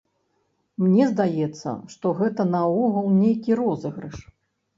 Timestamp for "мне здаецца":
0.83-1.73